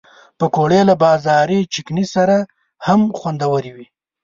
پکورې 0.39 0.81
له 0.89 0.95
بازاري 1.03 1.59
چټني 1.73 2.05
سره 2.15 2.37
هم 2.85 3.01
خوندورې 3.19 3.71
وي 3.75 3.87